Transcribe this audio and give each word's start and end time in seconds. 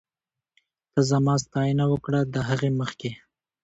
ته 0.91 0.99
زما 1.09 1.35
ستاينه 1.45 1.83
وکړه، 1.91 2.19
د 2.33 2.35
هغې 2.49 2.69
مخکې 2.79 3.11